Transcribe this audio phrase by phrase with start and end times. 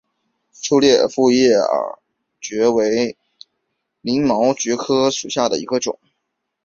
[0.51, 1.99] 粗裂复叶耳
[2.41, 3.15] 蕨为
[4.01, 5.99] 鳞毛蕨科复叶耳蕨属下的一个种。